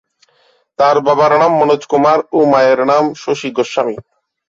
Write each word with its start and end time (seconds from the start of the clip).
তার 0.79 0.97
বাবার 1.05 1.31
নাম 1.41 1.51
মনোজ 1.59 1.81
কুমার 1.91 2.19
ও 2.33 2.39
মায়ের 2.51 2.79
নাম 2.91 3.03
শশী 3.15 3.49
গোস্বামী। 3.57 3.95